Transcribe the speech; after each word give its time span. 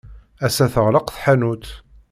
Ass-a 0.45 0.65
teɣleq 0.73 1.07
tḥanut. 1.09 1.67